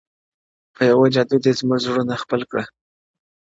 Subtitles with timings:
[0.67, 2.65] o په يوه جـادو دي زمـــوږ زړونه خپل كړي،